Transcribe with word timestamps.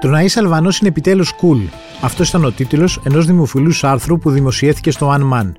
Το 0.00 0.08
να 0.08 0.22
είσαι 0.22 0.38
Αλβανός 0.38 0.78
είναι 0.78 0.88
επιτέλους 0.88 1.32
cool. 1.40 1.68
Αυτός 2.00 2.28
ήταν 2.28 2.44
ο 2.44 2.50
τίτλος 2.50 3.00
ενός 3.04 3.26
δημοφιλούς 3.26 3.84
άρθρου 3.84 4.18
που 4.18 4.30
δημοσιεύθηκε 4.30 4.90
στο 4.90 5.14
One 5.14 5.32
Man. 5.32 5.52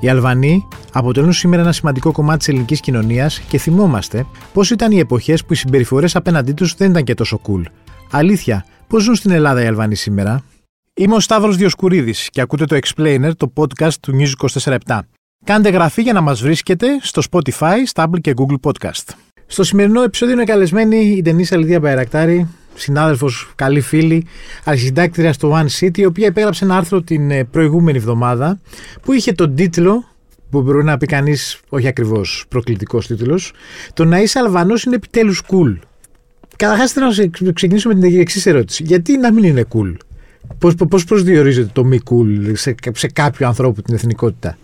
Οι 0.00 0.08
Αλβανοί 0.08 0.68
αποτελούν 0.92 1.32
σήμερα 1.32 1.62
ένα 1.62 1.72
σημαντικό 1.72 2.12
κομμάτι 2.12 2.38
της 2.38 2.48
ελληνικής 2.48 2.80
κοινωνίας 2.80 3.40
και 3.40 3.58
θυμόμαστε 3.58 4.26
πώς 4.52 4.70
ήταν 4.70 4.92
οι 4.92 4.98
εποχές 4.98 5.44
που 5.44 5.52
οι 5.52 5.56
συμπεριφορές 5.56 6.16
απέναντί 6.16 6.52
τους 6.52 6.74
δεν 6.74 6.90
ήταν 6.90 7.04
και 7.04 7.14
τόσο 7.14 7.40
cool. 7.46 7.62
Αλήθεια, 8.10 8.64
πώς 8.86 9.02
ζουν 9.02 9.14
στην 9.14 9.30
Ελλάδα 9.30 9.62
οι 9.62 9.66
Αλβανοί 9.66 9.94
σήμερα; 9.94 10.44
Είμαι 10.94 11.14
ο 11.14 11.20
Σταύρος 11.20 11.56
Διοσκουρίδης 11.56 12.30
και 12.30 12.40
ακούτε 12.40 12.64
το 12.64 12.78
Explainer, 12.82 13.30
το 13.36 13.52
podcast 13.56 13.94
του 14.00 14.12
News 14.18 14.48
24 14.64 14.76
Κάντε 15.44 15.70
γραφή 15.70 16.02
για 16.02 16.12
να 16.12 16.20
μας 16.20 16.42
βρίσκετε 16.42 16.86
στο 17.00 17.22
Spotify, 17.30 17.76
στα 17.84 18.08
Apple 18.08 18.20
και 18.20 18.34
Google 18.36 18.70
Podcast. 18.70 19.14
Στο 19.46 19.64
σημερινό 19.64 20.02
επεισόδιο 20.02 20.34
είναι 20.34 20.44
καλεσμένη 20.44 20.96
η 20.96 21.22
Ντενίσα 21.22 21.56
Λιδία 21.56 21.80
Μπαϊρακτάρη, 21.80 22.48
συνάδελφος, 22.74 23.52
καλή 23.54 23.80
φίλη, 23.80 24.26
αρχισυντάκτρια 24.64 25.32
στο 25.32 25.52
One 25.54 25.66
City, 25.80 25.98
η 25.98 26.04
οποία 26.04 26.26
επέγραψε 26.26 26.64
ένα 26.64 26.76
άρθρο 26.76 27.02
την 27.02 27.30
ε, 27.30 27.44
προηγούμενη 27.44 27.98
εβδομάδα 27.98 28.60
που 29.02 29.12
είχε 29.12 29.32
τον 29.32 29.54
τίτλο 29.54 30.04
που 30.50 30.62
μπορεί 30.62 30.84
να 30.84 30.96
πει 30.96 31.06
κανείς, 31.06 31.60
όχι 31.68 31.86
ακριβώς 31.86 32.44
προκλητικός 32.48 33.06
τίτλος, 33.06 33.52
Το 33.94 34.04
να 34.04 34.20
είσαι 34.20 34.38
Αλβανός 34.38 34.82
είναι 34.84 34.94
επιτέλους 34.94 35.42
cool. 35.48 35.78
Καταρχάς 36.56 36.92
θέλω 36.92 37.06
να 37.40 37.52
ξεκινήσω 37.52 37.88
με 37.88 37.94
την 37.94 38.20
εξής 38.20 38.46
ερώτηση. 38.46 38.82
Γιατί 38.82 39.16
να 39.16 39.32
μην 39.32 39.44
είναι 39.44 39.64
cool, 39.74 39.94
Πώς 40.88 41.04
προσδιορίζεται 41.04 41.70
το 41.72 41.84
μη 41.84 41.98
cool 42.10 42.52
σε, 42.52 42.74
σε 42.92 43.06
κάποιο 43.06 43.46
ανθρώπου 43.46 43.82
την 43.82 43.94
εθνικότητα; 43.94 44.56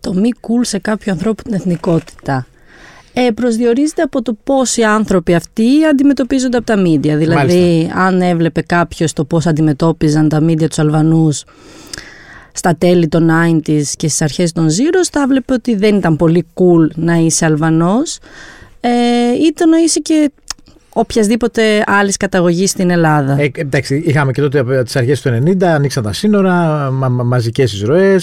Το 0.00 0.14
μη 0.14 0.30
cool 0.40 0.60
σε 0.60 0.78
κάποιο 0.78 1.12
ανθρώπου 1.12 1.42
την 1.42 1.54
εθνικότητα. 1.54 2.46
Ε, 3.12 3.30
προσδιορίζεται 3.30 4.02
από 4.02 4.22
το 4.22 4.36
πώς 4.44 4.76
οι 4.76 4.82
άνθρωποι 4.82 5.34
αυτοί 5.34 5.84
αντιμετωπίζονται 5.90 6.56
από 6.56 6.66
τα 6.66 6.76
μίντια. 6.76 7.16
Δηλαδή, 7.16 7.92
αν 7.94 8.20
έβλεπε 8.20 8.62
κάποιος 8.62 9.12
το 9.12 9.24
πώς 9.24 9.46
αντιμετώπιζαν 9.46 10.28
τα 10.28 10.40
μίντια 10.40 10.68
τους 10.68 10.78
Αλβανούς 10.78 11.44
στα 12.52 12.76
τέλη 12.76 13.08
των 13.08 13.30
90s 13.30 13.82
και 13.96 14.08
στις 14.08 14.22
αρχές 14.22 14.52
των 14.52 14.68
Zeros, 14.68 15.08
θα 15.12 15.20
έβλεπε 15.20 15.52
ότι 15.52 15.74
δεν 15.74 15.96
ήταν 15.96 16.16
πολύ 16.16 16.46
cool 16.54 16.94
να 16.94 17.14
είσαι 17.14 17.44
Αλβανός. 17.44 18.18
Ε, 18.80 18.90
ή 19.46 19.52
το 19.54 19.66
να 19.66 19.78
είσαι 19.78 20.00
και 20.00 20.30
οποιασδήποτε 21.00 21.82
άλλης 21.86 22.16
καταγωγής 22.16 22.70
στην 22.70 22.90
Ελλάδα. 22.90 23.40
Ε, 23.40 23.50
εντάξει, 23.54 24.02
είχαμε 24.06 24.32
και 24.32 24.40
τότε 24.40 24.58
από 24.58 24.82
τις 24.82 24.96
αρχές 24.96 25.20
του 25.20 25.28
90, 25.28 25.64
ανοίξαν 25.64 26.02
τα 26.02 26.12
σύνορα, 26.12 26.90
μα, 26.90 27.08
μαζικές 27.08 27.72
εισρωέ. 27.72 28.20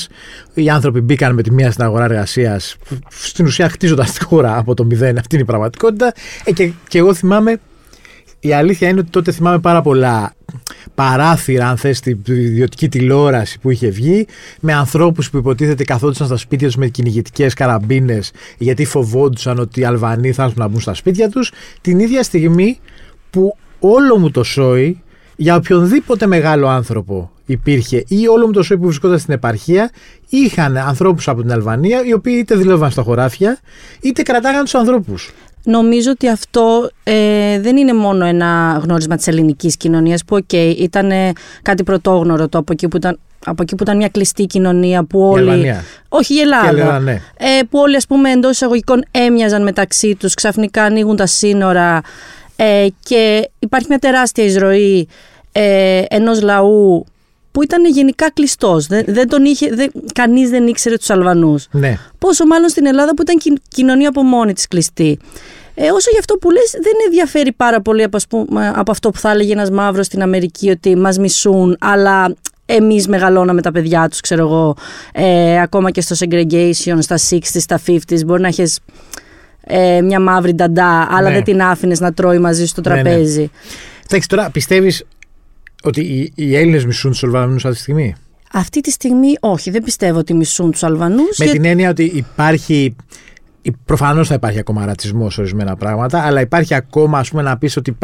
Οι 0.53 0.69
άνθρωποι 0.69 1.01
μπήκαν 1.01 1.33
με 1.33 1.41
τη 1.41 1.51
μία 1.51 1.71
στην 1.71 1.83
αγορά 1.83 2.03
εργασίας, 2.03 2.75
στην 3.09 3.45
ουσία 3.45 3.69
χτίζοντας 3.69 4.11
τη 4.11 4.23
χώρα 4.23 4.57
από 4.57 4.73
το 4.73 4.85
μηδέν. 4.85 5.17
Αυτή 5.17 5.35
είναι 5.35 5.43
η 5.43 5.47
πραγματικότητα. 5.47 6.13
Ε, 6.43 6.51
και, 6.51 6.71
και 6.87 6.97
εγώ 6.97 7.13
θυμάμαι 7.13 7.59
η 8.39 8.53
αλήθεια 8.53 8.89
είναι 8.89 8.99
ότι 8.99 9.09
τότε 9.09 9.31
θυμάμαι 9.31 9.59
πάρα 9.59 9.81
πολλά 9.81 10.33
παράθυρα, 10.95 11.69
αν 11.69 11.77
θες, 11.77 11.97
στην 11.97 12.19
ιδιωτική 12.25 12.89
τηλεόραση 12.89 13.59
που 13.59 13.69
είχε 13.69 13.89
βγει, 13.89 14.25
με 14.59 14.73
ανθρώπους 14.73 15.29
που 15.29 15.37
υποτίθεται 15.37 15.83
καθόντουσαν 15.83 16.27
στα 16.27 16.37
σπίτια 16.37 16.67
τους 16.67 16.75
με 16.75 16.87
κυνηγητικές 16.87 17.53
καραμπίνες, 17.53 18.31
γιατί 18.57 18.85
φοβόντουσαν 18.85 19.59
ότι 19.59 19.79
οι 19.79 19.83
Αλβανοί 19.83 20.31
θα 20.31 20.43
έρθουν 20.43 20.59
να 20.59 20.67
μπουν 20.67 20.79
στα 20.79 20.93
σπίτια 20.93 21.29
τους, 21.29 21.51
την 21.81 21.99
ίδια 21.99 22.23
στιγμή 22.23 22.79
που 23.29 23.55
όλο 23.79 24.17
μου 24.17 24.31
το 24.31 24.43
σόι 24.43 25.01
για 25.35 25.55
οποιονδήποτε 25.55 26.27
μεγάλο 26.27 26.67
άνθρωπο 26.67 27.31
υπήρχε 27.45 28.03
ή 28.07 28.27
όλο 28.27 28.45
μου 28.45 28.51
το 28.51 28.63
σόι 28.63 28.77
που 28.77 28.85
βρισκόταν 28.85 29.19
στην 29.19 29.33
επαρχία 29.33 29.91
είχαν 30.29 30.77
ανθρώπους 30.77 31.27
από 31.27 31.41
την 31.41 31.51
Αλβανία 31.51 32.05
οι 32.05 32.13
οποίοι 32.13 32.35
είτε 32.39 32.55
δουλεύαν 32.55 32.91
στα 32.91 33.01
χωράφια 33.01 33.59
είτε 34.01 34.21
κρατάγαν 34.21 34.63
τους 34.63 34.75
ανθρώπους. 34.75 35.31
Νομίζω 35.69 36.11
ότι 36.11 36.29
αυτό 36.29 36.89
ε, 37.03 37.59
δεν 37.59 37.77
είναι 37.77 37.93
μόνο 37.93 38.25
ένα 38.25 38.79
γνώρισμα 38.83 39.15
της 39.15 39.27
ελληνικής 39.27 39.77
κοινωνίας 39.77 40.25
που 40.25 40.35
οκ, 40.35 40.53
ήταν 40.77 41.11
κάτι 41.61 41.83
πρωτόγνωρο 41.83 42.47
το 42.47 42.57
από 42.57 42.71
εκεί 42.71 42.87
που 42.87 42.97
ήταν 42.97 43.19
από 43.45 43.61
εκεί 43.61 43.75
που 43.75 43.83
ήταν 43.83 43.97
μια 43.97 44.09
κλειστή 44.09 44.45
κοινωνία 44.45 45.03
που 45.03 45.21
όλοι. 45.21 45.67
Η 45.67 45.75
όχι 46.09 46.33
η 46.33 46.39
Ελλάδα. 46.39 46.67
Ελλάδα 46.67 46.99
ναι. 46.99 47.21
ε, 47.37 47.59
που 47.69 47.79
όλοι, 47.79 47.95
ας 47.95 48.07
πούμε, 48.07 48.31
εντός 48.31 48.51
εισαγωγικών 48.51 49.03
έμοιαζαν 49.11 49.63
μεταξύ 49.63 50.15
τους, 50.15 50.33
ξαφνικά 50.33 50.83
ανοίγουν 50.83 51.15
τα 51.15 51.25
σύνορα 51.25 52.01
ε, 52.55 52.87
και 53.03 53.49
υπάρχει 53.59 53.87
μια 53.89 53.99
τεράστια 53.99 54.43
εισροή 54.43 55.07
ε, 55.51 56.03
ενός 56.07 56.41
λαού 56.41 57.05
που 57.51 57.63
ήταν 57.63 57.85
γενικά 57.85 58.31
κλειστός. 58.31 58.87
Δεν, 58.87 59.03
δεν 59.07 59.29
τον 59.29 59.45
είχε, 59.45 59.69
δεν, 59.69 59.91
κανείς 60.13 60.49
δεν 60.49 60.67
ήξερε 60.67 60.97
τους 60.97 61.09
Αλβανούς. 61.09 61.67
Ναι. 61.71 61.97
Πόσο 62.19 62.45
μάλλον 62.45 62.69
στην 62.69 62.85
Ελλάδα 62.85 63.13
που 63.13 63.21
ήταν 63.21 63.59
κοινωνία 63.67 64.09
από 64.09 64.23
μόνη 64.23 64.53
της 64.53 64.67
κλειστή. 64.67 65.19
Ε, 65.79 65.89
όσο 65.91 66.11
γι' 66.11 66.19
αυτό 66.19 66.35
που 66.35 66.51
λες 66.51 66.71
δεν 66.71 66.93
ενδιαφέρει 67.05 67.51
πάρα 67.51 67.81
πολύ 67.81 68.03
από, 68.03 68.17
από 68.73 68.91
αυτό 68.91 69.09
που 69.09 69.19
θα 69.19 69.31
έλεγε 69.31 69.51
ένας 69.51 69.69
μαύρος 69.69 70.05
στην 70.05 70.21
Αμερική 70.21 70.69
ότι 70.69 70.95
μας 70.95 71.17
μισούν 71.17 71.77
αλλά 71.79 72.35
εμείς 72.65 73.07
μεγαλώναμε 73.07 73.61
τα 73.61 73.71
παιδιά 73.71 74.09
τους 74.09 74.19
ξέρω 74.19 74.41
εγώ 74.41 74.75
ε, 75.13 75.61
ακόμα 75.61 75.91
και 75.91 76.01
στο 76.01 76.15
segregation 76.19 76.97
στα 76.99 77.17
60s, 77.29 77.39
στα 77.41 77.81
50s 77.87 78.25
μπορεί 78.25 78.41
να 78.41 78.47
έχεις 78.47 78.79
ε, 79.61 80.01
μια 80.01 80.19
μαύρη 80.19 80.53
νταντά 80.53 81.07
αλλά 81.11 81.27
ναι. 81.27 81.33
δεν 81.33 81.43
την 81.43 81.61
άφηνες 81.61 81.99
να 81.99 82.13
τρώει 82.13 82.39
μαζί 82.39 82.65
στο 82.65 82.81
τραπέζι. 82.81 83.39
Ναι, 83.39 83.43
ναι. 83.43 83.49
Εντάξει 84.09 84.27
τώρα 84.27 84.49
πιστεύεις 84.49 85.03
ότι 85.83 86.01
οι, 86.01 86.31
οι 86.35 86.55
Έλληνες 86.55 86.85
μισούν 86.85 87.11
τους 87.11 87.23
Αλβανούς 87.23 87.65
αυτή 87.65 87.75
τη 87.75 87.81
στιγμή; 87.81 88.15
Αυτή 88.51 88.81
τη 88.81 88.91
στιγμή 88.91 89.33
όχι, 89.39 89.69
δεν 89.69 89.83
πιστεύω 89.83 90.19
ότι 90.19 90.33
μισούν 90.33 90.71
τους 90.71 90.83
Αλβανούς. 90.83 91.37
Με 91.37 91.45
την 91.45 91.65
έννοια 91.65 91.89
ότι 91.89 92.03
υπάρχει. 92.03 92.95
Προφανώς 93.85 94.27
θα 94.27 94.33
υπάρχει 94.33 94.59
ακόμα 94.59 94.85
ρατσισμός 94.85 95.33
σε 95.33 95.41
ορισμένα 95.41 95.75
πράγματα, 95.75 96.21
αλλά 96.21 96.41
υπάρχει 96.41 96.73
ακόμα 96.73 97.19
ας 97.19 97.29
πούμε, 97.29 97.41
να 97.41 97.57
πεις 97.57 97.77
ότι 97.77 97.97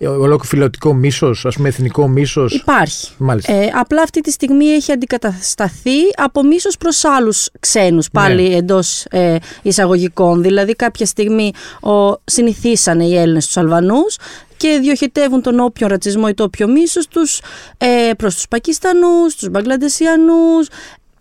ολόκληρο 0.00 0.38
φιλοτικό 0.44 0.94
μίσος, 0.94 1.46
ας 1.46 1.56
πούμε 1.56 1.68
εθνικό 1.68 2.08
μίσος. 2.08 2.54
Υπάρχει. 2.54 3.10
Ε, 3.46 3.66
απλά 3.74 4.02
αυτή 4.02 4.20
τη 4.20 4.30
στιγμή 4.30 4.64
έχει 4.64 4.92
αντικατασταθεί 4.92 5.98
από 6.16 6.42
μίσος 6.42 6.76
προς 6.76 7.04
άλλους 7.04 7.48
ξένους, 7.60 8.10
πάλι 8.10 8.48
ναι. 8.48 8.54
εντός 8.54 9.04
ε, 9.10 9.36
εισαγωγικών. 9.62 10.42
Δηλαδή, 10.42 10.72
κάποια 10.72 11.06
στιγμή 11.06 11.52
ο, 11.80 12.20
συνηθίσανε 12.24 13.04
οι 13.04 13.16
Έλληνες 13.16 13.46
τους 13.46 13.56
Αλβανούς 13.56 14.16
και 14.56 14.78
διοχετεύουν 14.82 15.42
τον 15.42 15.60
όποιο 15.60 15.86
ρατσισμό 15.86 16.24
ή 16.28 16.34
το 16.34 16.44
όποιο 16.44 16.68
μίσος 16.68 17.08
τους 17.08 17.40
ε, 17.78 18.10
προς 18.16 18.34
τους 18.34 18.48
Πακιστανούς, 18.48 19.34
τους 19.34 19.48
Μπαγκλαντεσιανούς, 19.48 20.68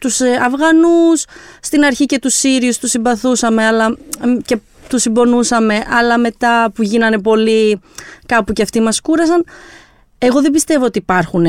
τους 0.05 0.19
ε, 0.19 0.39
Αφγανούς, 0.41 1.25
στην 1.61 1.83
αρχή 1.83 2.05
και 2.05 2.19
τους 2.19 2.33
Σύριους 2.33 2.77
τους 2.77 2.89
συμπαθούσαμε 2.89 3.65
αλλά, 3.65 3.97
και 4.45 4.57
τους 4.89 5.01
συμπονούσαμε, 5.01 5.83
αλλά 5.89 6.17
μετά 6.17 6.71
που 6.75 6.83
γίνανε 6.83 7.19
πολύ 7.19 7.81
κάπου 8.25 8.53
και 8.53 8.61
αυτοί 8.61 8.79
μας 8.79 9.01
κούρασαν. 9.01 9.45
Εγώ 10.17 10.41
δεν 10.41 10.51
πιστεύω 10.51 10.85
ότι 10.85 10.97
υπάρχουν 10.97 11.45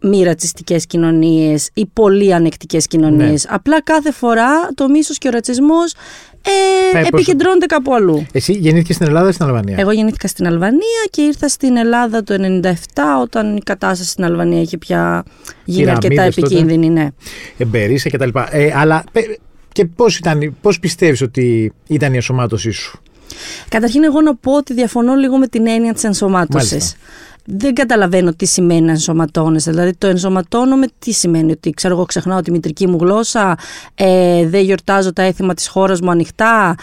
μη 0.00 0.22
ρατσιστικές 0.22 0.86
κοινωνίες 0.86 1.70
ή 1.74 1.86
πολύ 1.86 2.34
ανεκτικές 2.34 2.86
κοινωνίες. 2.86 3.44
Ναι. 3.44 3.54
Απλά 3.54 3.82
κάθε 3.82 4.12
φορά 4.12 4.68
το 4.74 4.88
μίσος 4.88 5.18
και 5.18 5.28
ο 5.28 5.30
ρατσισμός 5.30 5.94
ε, 6.94 7.06
επικεντρώνεται 7.06 7.66
κάπου 7.66 7.94
αλλού. 7.94 8.26
Εσύ 8.32 8.52
γεννήθηκες 8.52 8.94
στην 8.94 9.06
Ελλάδα 9.06 9.28
ή 9.28 9.32
στην 9.32 9.46
Αλβανία; 9.46 9.76
Εγώ 9.78 9.92
γεννήθηκα 9.92 10.28
στην 10.28 10.46
Αλβανία 10.46 11.04
και 11.10 11.22
ήρθα 11.22 11.48
στην 11.48 11.76
Ελλάδα 11.76 12.22
το 12.22 12.34
1997 12.62 12.72
όταν 13.22 13.56
η 13.56 13.60
κατάσταση 13.60 14.10
στην 14.10 14.24
Αλβανία 14.24 14.60
είχε 14.60 14.78
πια 14.78 15.24
γίνει 15.64 15.90
αρκετά 15.90 16.22
επικίνδυνη. 16.22 16.90
Ναι. 16.90 17.08
Εμπερίσα 17.56 18.10
κτλ. 18.10 18.28
Ε, 18.50 18.72
αλλά 18.74 19.04
και 19.72 19.84
πώς, 19.84 20.18
ήταν, 20.18 20.56
πώς 20.60 20.78
πιστεύεις 20.78 21.22
ότι 21.22 21.72
ήταν 21.86 22.12
η 22.12 22.16
ενσωμάτωσή 22.16 22.70
σου; 22.70 23.00
Καταρχήν 23.68 24.04
εγώ 24.04 24.20
να 24.20 24.34
πω 24.36 24.52
ότι 24.52 24.74
διαφωνώ 24.74 25.14
λίγο 25.14 25.36
με 25.38 25.46
την 25.46 25.66
έννοια 25.66 25.92
της 25.92 26.04
ενσωμάτωσης 26.04 26.94
δεν 27.46 27.74
καταλαβαίνω 27.74 28.32
τι 28.34 28.46
σημαίνει 28.46 28.80
να 28.80 28.90
ενσωματώνεσαι. 28.90 29.70
Δηλαδή, 29.70 29.94
το 29.94 30.06
ενσωματώνομαι 30.06 30.86
τι 30.98 31.12
σημαίνει, 31.12 31.52
ότι 31.52 31.70
ξέρω 31.70 31.94
εγώ 31.94 32.04
ξεχνάω 32.04 32.40
τη 32.40 32.50
μητρική 32.50 32.86
μου 32.86 32.96
γλώσσα, 33.00 33.58
ε, 33.94 34.46
δεν 34.46 34.64
γιορτάζω 34.64 35.12
τα 35.12 35.22
έθιμα 35.22 35.54
της 35.54 35.68
χώρας 35.68 36.00
μου 36.00 36.10
ανοιχτά, 36.10 36.76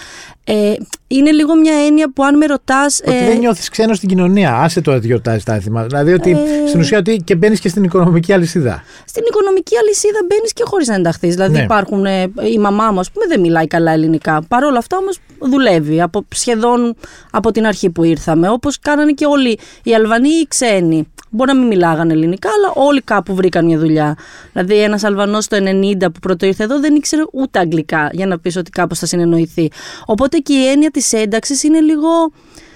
ε, 0.46 0.74
είναι 1.08 1.32
λίγο 1.32 1.56
μια 1.56 1.74
έννοια 1.86 2.12
που 2.14 2.24
αν 2.24 2.38
με 2.38 2.46
ρωτάς. 2.46 3.02
Ότι 3.08 3.18
ε, 3.18 3.28
δεν 3.28 3.38
νιώθεις 3.38 3.70
ξένος 3.70 3.98
στην 3.98 4.10
κοινωνία. 4.10 4.56
Άσε 4.56 4.82
το 4.82 4.92
ότι 4.92 5.08
γιορτάζει 5.08 5.44
τα 5.44 5.54
έθιμα. 5.54 5.84
Δηλαδή 5.84 6.14
ότι 6.14 6.32
ε, 6.32 6.68
στην 6.68 6.80
ουσία 6.80 6.98
ότι 6.98 7.22
και 7.24 7.36
μπαίνεις 7.36 7.60
και 7.60 7.70
στην 7.70 7.84
οικονομική 7.84 8.34
αλυσίδα. 8.34 8.84
Στην 9.06 9.24
οικονομική 9.28 9.78
αλυσίδα 9.78 10.20
μπαίνεις 10.28 10.54
και 10.54 10.64
χωρίς 10.66 10.88
να 10.88 10.96
ενταχθείς. 10.96 11.34
Δηλαδή 11.34 11.54
ναι. 11.54 11.62
υπάρχουν. 11.62 12.06
Ε, 12.06 12.32
η 12.54 12.58
μαμά 12.58 12.92
μου, 12.92 13.00
ας 13.00 13.12
πούμε, 13.12 13.26
δεν 13.28 13.40
μιλάει 13.40 13.68
καλά 13.68 13.92
ελληνικά. 13.92 14.42
Παρ' 14.48 14.64
όλα 14.64 14.78
αυτά 14.78 14.98
όμως 14.98 15.18
δουλεύει 15.40 16.02
από, 16.02 16.26
σχεδόν 16.36 16.96
από 17.32 17.52
την 17.52 17.66
αρχή 17.66 17.90
που 17.90 18.04
ήρθαμε. 18.04 18.50
Όπως 18.50 18.80
κάνανε 18.80 19.12
και 19.12 19.26
όλοι 19.26 19.60
οι 19.84 19.94
Αλβανοί 19.96 20.30
ή 20.30 20.40
οι 20.40 20.48
ξένοι. 20.54 21.08
Μπορεί 21.30 21.54
να 21.54 21.58
μην 21.58 21.68
μιλάγανε 21.68 22.14
ελληνικά, 22.14 22.50
αλλά 22.58 22.86
όλοι 22.88 23.02
κάπου 23.02 23.36
βρήκαν 23.36 23.66
μια 23.66 23.78
δουλειά. 23.78 24.18
Δηλαδή, 24.54 24.82
ένας 24.82 25.04
Αλβανός 25.04 25.48
το 25.48 25.58
90 25.60 25.96
που 26.00 26.20
πρώτο 26.20 26.46
ήρθε 26.46 26.64
εδώ 26.64 26.80
δεν 26.80 26.96
ήξερε 26.96 27.22
ούτε 27.34 27.60
αγγλικά 27.60 28.10
για 28.12 28.28
να 28.28 28.40
πεις 28.40 28.56
ότι 28.56 28.70
κάπως 28.70 29.00
θα 29.00 29.06
συνεννοηθεί. 29.06 29.72
Οπότε 30.06 30.38
και 30.38 30.54
η 30.54 30.68
έννοια 30.68 30.92
της 30.92 31.14
ένταξης 31.14 31.64
είναι 31.64 31.80
λίγο 31.80 32.10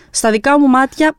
στα 0.09 0.31
δικά 0.31 0.59
μου 0.59 0.68
μάτια 0.68 1.18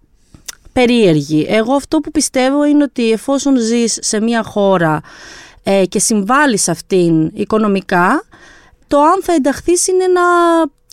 περίεργη. 0.73 1.47
Εγώ 1.49 1.75
αυτό 1.75 1.99
που 1.99 2.11
πιστεύω 2.11 2.65
είναι 2.65 2.83
ότι 2.83 3.11
εφόσον 3.11 3.57
ζεις 3.57 3.99
σε 4.01 4.21
μια 4.21 4.43
χώρα 4.43 5.01
ε, 5.63 5.85
και 5.87 5.99
συμβάλλεις 5.99 6.69
αυτήν 6.69 7.31
οικονομικά, 7.35 8.25
το 8.87 9.01
αν 9.01 9.23
θα 9.23 9.33
ενταχθείς 9.33 9.89
είναι 9.89 10.05
ένα 10.05 10.23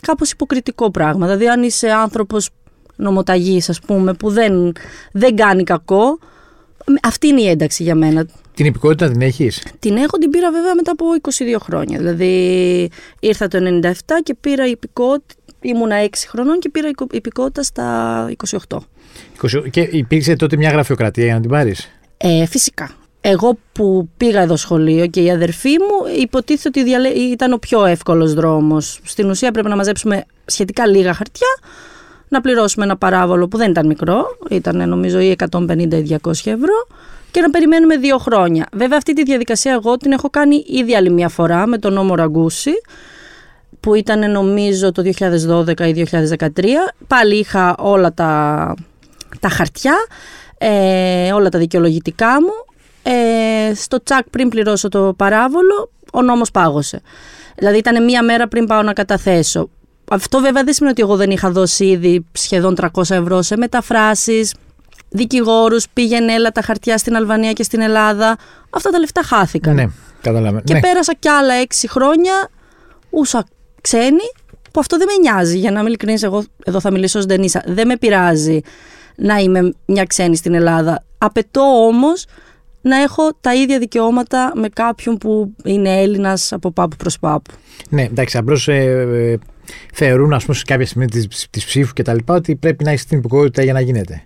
κάπως 0.01 0.31
υποκριτικό 0.31 0.91
πράγμα. 0.91 1.25
Δηλαδή, 1.25 1.47
αν 1.47 1.63
είσαι 1.63 1.91
άνθρωπος 1.91 2.49
νομοταγής, 2.95 3.69
ας 3.69 3.79
πούμε, 3.79 4.13
που 4.13 4.29
δεν, 4.29 4.71
δεν 5.11 5.35
κάνει 5.35 5.63
κακό, 5.63 6.19
αυτή 7.03 7.27
είναι 7.27 7.41
η 7.41 7.47
ένταξη 7.47 7.83
για 7.83 7.95
μένα. 7.95 8.27
Την 8.53 8.65
υπηκότητα 8.65 9.11
την 9.11 9.21
έχεις; 9.21 9.63
Την 9.79 9.95
έχω, 9.97 10.17
την 10.17 10.29
πήρα 10.29 10.51
βέβαια 10.51 10.75
μετά 10.75 10.91
από 10.91 11.05
22 11.55 11.59
χρόνια. 11.59 11.97
Δηλαδή 11.97 12.89
ήρθα 13.19 13.47
το 13.47 13.79
97 13.81 13.91
και 14.23 14.35
πήρα 14.41 14.67
υπηκότητα. 14.67 15.33
Ήμουνα 15.61 16.05
6 16.05 16.07
χρονών 16.27 16.59
και 16.59 16.69
πήρα 16.69 16.89
υπηκότητα 17.11 17.63
στα 17.63 18.29
28. 18.69 18.77
Και 19.69 19.81
υπήρξε 19.81 20.35
τότε 20.35 20.57
μια 20.57 20.69
γραφειοκρατία 20.69 21.23
για 21.23 21.33
να 21.33 21.39
την 21.39 21.49
πάρεις; 21.49 21.89
Ε, 22.17 22.45
φυσικά. 22.45 22.91
Εγώ 23.21 23.57
που 23.71 24.09
πήγα 24.17 24.41
εδώ 24.41 24.55
σχολείο 24.55 25.07
και 25.07 25.21
η 25.21 25.31
αδερφή 25.31 25.69
μου 25.69 26.19
υποτίθεται 26.21 26.79
ότι 26.79 26.91
ήταν 27.31 27.53
ο 27.53 27.57
πιο 27.57 27.85
εύκολος 27.85 28.33
δρόμος. 28.33 28.99
Στην 29.03 29.29
ουσία 29.29 29.51
πρέπει 29.51 29.67
να 29.67 29.75
μαζέψουμε 29.75 30.25
σχετικά 30.45 30.87
λίγα 30.87 31.13
χαρτιά, 31.13 31.47
να 32.27 32.41
πληρώσουμε 32.41 32.85
ένα 32.85 32.97
παράβολο 32.97 33.47
που 33.47 33.57
δεν 33.57 33.69
ήταν 33.69 33.87
μικρό, 33.87 34.37
ήταν 34.49 34.89
νομίζω 34.89 35.19
ή 35.19 35.35
150 35.51 35.77
ή 35.79 36.17
200 36.23 36.31
ευρώ 36.31 36.87
και 37.31 37.41
να 37.41 37.49
περιμένουμε 37.49 37.97
δύο 37.97 38.17
χρόνια. 38.17 38.65
Βέβαια 38.73 38.97
αυτή 38.97 39.13
τη 39.13 39.23
διαδικασία 39.23 39.71
εγώ 39.73 39.97
την 39.97 40.11
έχω 40.11 40.29
κάνει 40.29 40.65
ήδη 40.67 40.95
άλλη 40.95 41.09
μια 41.09 41.29
φορά 41.29 41.67
με 41.67 41.77
τον 41.77 41.93
νόμο 41.93 42.15
Ραγκούση 42.15 42.71
που 43.79 43.95
ήταν 43.95 44.31
νομίζω 44.31 44.91
το 44.91 45.11
2012 45.75 45.79
ή 45.79 46.07
2013. 46.11 46.47
Πάλι 47.07 47.35
είχα 47.35 47.75
όλα 47.79 48.13
τα, 48.13 48.73
τα 49.39 49.49
χαρτιά, 49.49 49.95
ε, 50.57 51.33
όλα 51.33 51.49
τα 51.49 51.59
δικαιολογητικά 51.59 52.41
μου. 52.41 52.73
Ε, 53.03 53.73
στο 53.75 54.03
τσακ 54.03 54.29
πριν 54.29 54.49
πληρώσω 54.49 54.89
το 54.89 55.13
παράβολο, 55.17 55.91
ο 56.13 56.21
νόμος 56.21 56.51
πάγωσε. 56.51 57.01
Δηλαδή 57.55 57.77
ήταν 57.77 58.03
μία 58.03 58.23
μέρα 58.23 58.47
πριν 58.47 58.65
πάω 58.65 58.81
να 58.81 58.93
καταθέσω. 58.93 59.69
Αυτό 60.09 60.39
βέβαια 60.39 60.63
δεν 60.63 60.73
σημαίνει 60.73 60.91
ότι 60.91 61.01
εγώ 61.01 61.15
δεν 61.15 61.31
είχα 61.31 61.51
δώσει 61.51 61.85
ήδη 61.85 62.25
σχεδόν 62.31 62.75
300 62.81 62.87
ευρώ 63.09 63.41
σε 63.41 63.57
μεταφράσεις, 63.57 64.53
δικηγόρους, 65.09 65.85
πήγαινε 65.93 66.33
έλα 66.33 66.51
τα 66.51 66.61
χαρτιά 66.61 66.97
στην 66.97 67.15
Αλβανία 67.15 67.51
και 67.51 67.63
στην 67.63 67.81
Ελλάδα. 67.81 68.37
Αυτά 68.69 68.89
τα 68.89 68.99
λεφτά 68.99 69.23
χάθηκαν. 69.23 69.75
Ναι, 69.75 69.85
καταλαβαίνω. 70.21 70.61
Και 70.63 70.73
ναι. 70.73 70.79
πέρασα 70.79 71.13
κι 71.19 71.29
άλλα 71.29 71.53
έξι 71.53 71.89
χρόνια 71.89 72.49
ούσα 73.09 73.45
ξένοι, 73.81 74.31
που 74.71 74.79
αυτό 74.79 74.97
δεν 74.97 75.07
με 75.07 75.29
νοιάζει. 75.29 75.57
Για 75.57 75.71
να 75.71 75.79
είμαι 75.79 75.87
ειλικρινής, 75.87 76.23
εγώ 76.23 76.43
εδώ 76.65 76.79
θα 76.79 76.91
μιλήσω 76.91 77.19
ως 77.19 77.25
Ντενίσα. 77.25 77.63
Δεν 77.65 77.87
με 77.87 77.97
πειράζει 77.97 78.59
να 79.15 79.37
είμαι 79.37 79.73
μια 79.85 80.03
ξένη 80.03 80.35
στην 80.35 80.53
Ελλάδα. 80.53 81.03
Απαιτώ 81.17 81.85
όμως 81.87 82.25
να 82.81 83.01
έχω 83.01 83.31
τα 83.41 83.55
ίδια 83.55 83.79
δικαιώματα 83.79 84.51
με 84.55 84.69
κάποιον 84.69 85.17
που 85.17 85.55
είναι 85.63 86.01
Έλληνας 86.01 86.53
από 86.53 86.71
πάπου 86.71 86.95
προς 86.95 87.19
πάπου. 87.19 87.51
Ναι, 87.89 88.01
εντάξει, 88.01 88.37
απλώς 88.37 88.67
ε, 88.67 88.73
ε, 88.73 89.37
θεωρούν, 89.93 90.33
ας 90.33 90.43
πούμε, 90.45 90.57
σε 90.57 90.63
κάποια 90.65 90.85
στιγμή 90.85 91.07
της 91.49 91.65
ψήφου 91.65 91.93
και 91.93 92.03
τα 92.03 92.13
λοιπά, 92.13 92.33
ότι 92.33 92.55
πρέπει 92.55 92.83
να 92.83 92.91
έχεις 92.91 93.05
την 93.05 93.17
υπηκότητα 93.17 93.63
για 93.63 93.73
να 93.73 93.81
γίνεται. 93.81 94.23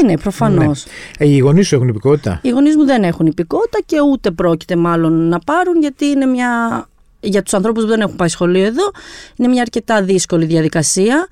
Ε, 0.00 0.04
ναι, 0.04 0.16
προφανώς. 0.18 0.84
Ναι. 1.18 1.26
Ε, 1.26 1.30
οι 1.30 1.38
γονείς 1.38 1.66
σου 1.66 1.74
έχουν 1.74 1.88
υπηκότητα; 1.88 2.38
Οι 2.42 2.48
γονείς 2.48 2.76
μου 2.76 2.84
δεν 2.84 3.02
έχουν 3.04 3.26
υπηκότητα 3.26 3.78
και 3.86 3.96
ούτε 4.10 4.30
πρόκειται 4.30 4.76
μάλλον 4.76 5.28
να 5.28 5.38
πάρουν, 5.38 5.80
γιατί 5.80 6.06
είναι 6.06 6.26
μια. 6.26 6.86
Για 7.24 7.42
τους 7.42 7.54
ανθρώπους 7.54 7.82
που 7.82 7.88
δεν 7.88 8.00
έχουν 8.00 8.16
πάει 8.16 8.28
σχολείο 8.28 8.64
εδώ, 8.64 8.90
είναι 9.36 9.48
μια 9.48 9.62
αρκετά 9.62 10.02
δύσκολη 10.02 10.44
διαδικασία 10.44 11.28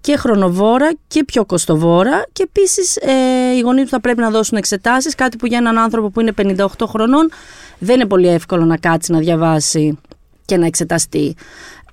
και 0.00 0.16
χρονοβόρα 0.16 0.92
και 1.08 1.24
πιο 1.24 1.44
κοστοβόρα. 1.44 2.24
Και 2.32 2.42
επίσης 2.42 2.96
ε, 2.96 3.12
οι 3.56 3.60
γονείς 3.60 3.82
του 3.82 3.88
θα 3.88 4.00
πρέπει 4.00 4.20
να 4.20 4.30
δώσουν 4.30 4.58
εξετάσεις, 4.58 5.14
κάτι 5.14 5.36
που 5.36 5.46
για 5.46 5.58
έναν 5.58 5.78
άνθρωπο 5.78 6.10
που 6.10 6.20
είναι 6.20 6.32
58 6.36 6.66
χρονών 6.88 7.30
δεν 7.78 7.94
είναι 7.94 8.06
πολύ 8.06 8.28
εύκολο 8.28 8.64
να 8.64 8.76
κάτσει 8.76 9.12
να 9.12 9.18
διαβάσει 9.18 9.98
και 10.44 10.56
να 10.56 10.66
εξεταστεί. 10.66 11.34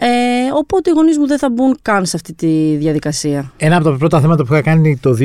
Ε, 0.01 0.07
οπότε 0.53 0.89
οι 0.89 0.93
γονείς 0.93 1.17
μου 1.17 1.27
δεν 1.27 1.37
θα 1.37 1.49
μπουν 1.49 1.77
καν 1.81 2.05
σε 2.05 2.15
αυτή 2.15 2.33
τη 2.33 2.75
διαδικασία. 2.75 3.51
Ένα 3.57 3.75
από 3.75 3.89
τα 3.89 3.97
πρώτα 3.97 4.21
θέματα 4.21 4.45
που 4.45 4.53
είχα 4.53 4.61
κάνει 4.61 4.97
το 4.97 5.17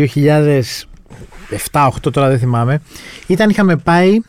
2007-2008, 1.72 1.88
τώρα 2.12 2.28
δεν 2.28 2.38
θυμάμαι, 2.38 2.80
ήταν 3.26 3.50
είχαμε 3.50 3.76
πάει 3.76 4.20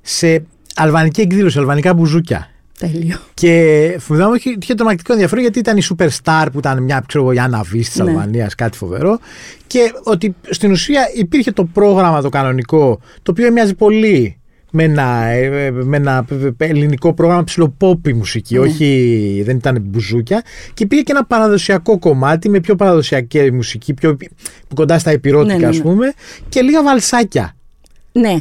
σε 0.00 0.44
αλβανική 0.74 1.20
εκδήλωση, 1.20 1.58
αλβανικά 1.58 1.94
μπουζούκια. 1.94 2.48
Τέλειο. 2.78 3.18
Και 3.34 3.96
φοβάμαι 4.00 4.32
ότι 4.34 4.58
είχε 4.62 4.74
τρομακτικό 4.74 5.12
ενδιαφέρον 5.12 5.42
γιατί 5.42 5.58
ήταν 5.58 5.76
η 5.76 5.82
superstar 5.90 6.46
που 6.52 6.58
ήταν 6.58 6.82
μια 6.82 7.04
ξέρω 7.06 7.24
εγώ, 7.24 7.32
η 7.32 7.38
Άννα 7.38 7.64
της 7.70 7.96
ναι. 7.96 8.10
Αλβανίας, 8.10 8.54
κάτι 8.54 8.76
φοβερό. 8.76 9.18
Και 9.66 9.92
ότι 10.02 10.34
στην 10.50 10.70
ουσία 10.70 11.02
υπήρχε 11.14 11.52
το 11.52 11.64
πρόγραμμα 11.64 12.22
το 12.22 12.28
κανονικό, 12.28 13.00
το 13.22 13.30
οποίο 13.30 13.52
μοιάζει 13.52 13.74
πολύ 13.74 14.39
με 14.72 14.82
ένα, 14.84 15.24
ε, 15.24 15.70
με 15.70 15.96
ένα 15.96 16.26
ελληνικό 16.56 17.14
πρόγραμμα 17.14 17.44
ψηλοπόπη 17.44 18.14
μουσική, 18.14 18.54
ναι. 18.54 18.60
όχι 18.60 19.42
δεν 19.44 19.56
ήταν 19.56 19.78
μπουζούκια 19.80 20.42
και 20.74 20.82
υπήρχε 20.82 21.04
και 21.04 21.12
ένα 21.12 21.24
παραδοσιακό 21.24 21.98
κομμάτι 21.98 22.48
με 22.48 22.60
πιο 22.60 22.74
παραδοσιακή 22.74 23.52
μουσική, 23.52 23.94
πιο 23.94 24.16
κοντά 24.74 24.98
στα 24.98 25.12
υπηρώτικα 25.12 25.54
ναι, 25.54 25.60
ναι, 25.60 25.68
ας 25.68 25.80
πούμε 25.80 26.12
και 26.48 26.60
λίγα 26.60 26.82
βαλσάκια. 26.82 27.54
Ναι. 28.12 28.36